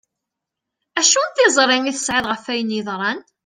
Acu 0.99 1.21
n 1.25 1.29
tiẓri 1.35 1.77
i 1.85 1.91
tesεiḍ 1.95 2.25
ɣef 2.27 2.43
ayen 2.51 2.75
yeḍran? 2.75 3.19